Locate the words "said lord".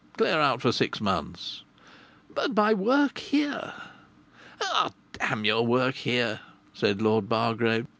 6.73-7.29